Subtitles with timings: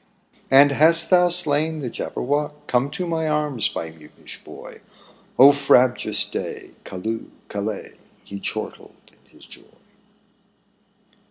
[0.29, 2.65] '* And hast thou slain the Jabberwock?
[2.65, 4.81] Come to my arms, my beamish boy!
[5.37, 6.71] Oh, frabjous day!
[6.83, 7.97] Calloohl callay!
[8.23, 9.63] He chortled in his joy.